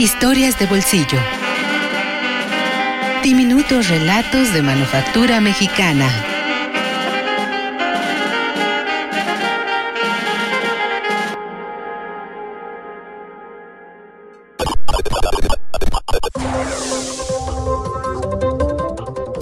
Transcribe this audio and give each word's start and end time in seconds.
Historias 0.00 0.58
de 0.58 0.64
bolsillo. 0.64 1.18
Diminutos 3.22 3.90
relatos 3.90 4.50
de 4.54 4.62
manufactura 4.62 5.42
mexicana. 5.42 6.08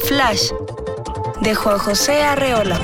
Flash 0.09 0.51
de 1.41 1.55
Juan 1.55 1.79
José 1.79 2.25
Arreola. 2.25 2.81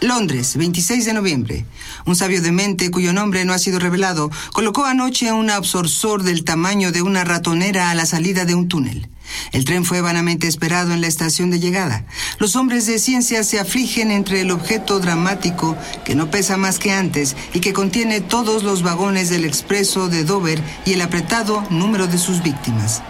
Londres, 0.00 0.56
26 0.56 1.06
de 1.06 1.12
noviembre. 1.14 1.64
Un 2.04 2.14
sabio 2.14 2.42
de 2.42 2.52
mente, 2.52 2.90
cuyo 2.90 3.12
nombre 3.12 3.44
no 3.44 3.52
ha 3.52 3.58
sido 3.58 3.78
revelado, 3.78 4.30
colocó 4.52 4.84
anoche 4.84 5.32
un 5.32 5.50
absorsor 5.50 6.22
del 6.22 6.44
tamaño 6.44 6.92
de 6.92 7.02
una 7.02 7.24
ratonera 7.24 7.90
a 7.90 7.94
la 7.94 8.06
salida 8.06 8.44
de 8.44 8.54
un 8.54 8.68
túnel. 8.68 9.08
El 9.52 9.64
tren 9.64 9.84
fue 9.84 10.00
vanamente 10.00 10.48
esperado 10.48 10.92
en 10.92 11.00
la 11.00 11.06
estación 11.06 11.50
de 11.50 11.60
llegada. 11.60 12.04
Los 12.38 12.56
hombres 12.56 12.86
de 12.86 12.98
ciencia 12.98 13.44
se 13.44 13.58
afligen 13.58 14.10
entre 14.10 14.40
el 14.40 14.50
objeto 14.50 15.00
dramático, 15.00 15.76
que 16.04 16.14
no 16.14 16.30
pesa 16.30 16.56
más 16.56 16.78
que 16.78 16.92
antes 16.92 17.36
y 17.52 17.60
que 17.60 17.72
contiene 17.72 18.20
todos 18.20 18.62
los 18.62 18.82
vagones 18.82 19.30
del 19.30 19.44
expreso 19.44 20.08
de 20.08 20.24
Dover 20.24 20.62
y 20.84 20.92
el 20.92 21.02
apretado 21.02 21.64
número 21.70 22.06
de 22.06 22.18
sus 22.18 22.42
víctimas. 22.42 23.02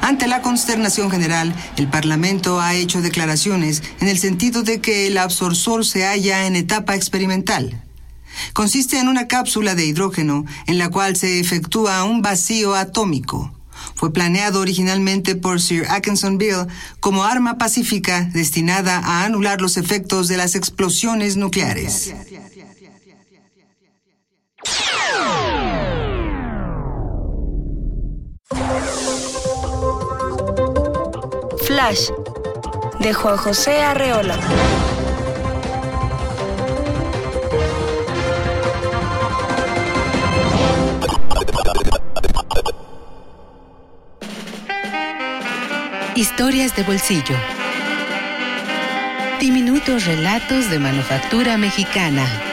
Ante 0.00 0.28
la 0.28 0.42
consternación 0.42 1.10
general, 1.10 1.54
el 1.76 1.88
Parlamento 1.88 2.60
ha 2.60 2.74
hecho 2.74 3.00
declaraciones 3.00 3.82
en 4.00 4.08
el 4.08 4.18
sentido 4.18 4.62
de 4.62 4.80
que 4.80 5.06
el 5.06 5.18
absorsor 5.18 5.84
se 5.86 6.04
halla 6.04 6.46
en 6.46 6.56
etapa 6.56 6.94
experimental. 6.94 7.82
Consiste 8.52 8.98
en 8.98 9.08
una 9.08 9.26
cápsula 9.26 9.74
de 9.74 9.86
hidrógeno 9.86 10.44
en 10.66 10.78
la 10.78 10.90
cual 10.90 11.16
se 11.16 11.40
efectúa 11.40 12.04
un 12.04 12.22
vacío 12.22 12.74
atómico. 12.74 13.52
Fue 14.00 14.14
planeado 14.14 14.60
originalmente 14.60 15.36
por 15.36 15.60
Sir 15.60 15.84
Atkinson 15.90 16.38
Bill 16.38 16.66
como 17.00 17.22
arma 17.22 17.58
pacífica 17.58 18.30
destinada 18.32 18.96
a 18.96 19.24
anular 19.26 19.60
los 19.60 19.76
efectos 19.76 20.26
de 20.26 20.38
las 20.38 20.54
explosiones 20.54 21.36
nucleares. 21.36 22.14
Flash 31.66 32.08
de 33.00 33.12
Juan 33.12 33.36
José 33.36 33.82
Arreola. 33.82 34.40
Historias 46.20 46.76
de 46.76 46.82
bolsillo. 46.82 47.34
Diminutos 49.40 50.04
relatos 50.04 50.68
de 50.68 50.78
manufactura 50.78 51.56
mexicana. 51.56 52.49